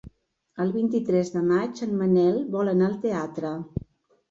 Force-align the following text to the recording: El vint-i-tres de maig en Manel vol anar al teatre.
El 0.63 0.71
vint-i-tres 0.77 1.29
de 1.35 1.43
maig 1.51 1.83
en 1.87 1.95
Manel 2.01 2.41
vol 2.59 2.75
anar 2.75 2.91
al 2.91 2.99
teatre. 3.07 3.55